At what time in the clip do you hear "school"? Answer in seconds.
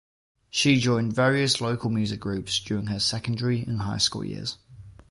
3.99-4.25